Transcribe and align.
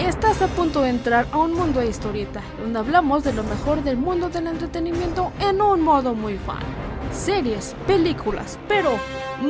Estás 0.00 0.40
a 0.40 0.48
punto 0.48 0.80
de 0.80 0.88
entrar 0.88 1.26
a 1.30 1.36
un 1.36 1.52
mundo 1.52 1.80
de 1.80 1.88
historieta, 1.88 2.40
donde 2.58 2.78
hablamos 2.78 3.22
de 3.22 3.34
lo 3.34 3.44
mejor 3.44 3.82
del 3.82 3.98
mundo 3.98 4.30
del 4.30 4.46
entretenimiento 4.46 5.30
en 5.38 5.60
un 5.60 5.82
modo 5.82 6.14
muy 6.14 6.38
fan. 6.38 6.62
Series, 7.12 7.76
películas, 7.86 8.58
pero 8.66 8.92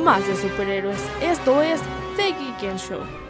más 0.03 0.27
de 0.27 0.35
superhéroes. 0.35 0.99
Esto 1.21 1.61
es 1.61 1.79
The 2.17 2.33
Geek 2.33 2.77
Show. 2.77 3.20